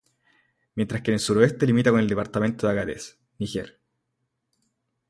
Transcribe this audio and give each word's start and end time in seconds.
Mientras 0.73 1.03
que 1.03 1.11
en 1.11 1.15
el 1.15 1.19
suroeste 1.19 1.67
limita 1.67 1.91
con 1.91 1.99
el 1.99 2.09
departamento 2.09 2.65
de 2.65 2.73
Agadez, 2.73 3.19
Níger. 3.37 3.79